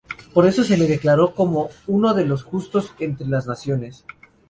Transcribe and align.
Por 0.33 0.47
eso 0.47 0.63
se 0.63 0.77
le 0.79 0.87
declaró 0.87 1.35
como 1.35 1.69
uno 1.85 2.15
de 2.15 2.25
los 2.25 2.43
Justos 2.43 2.91
entre 2.97 3.27
las 3.27 3.45
Naciones. 3.45 4.03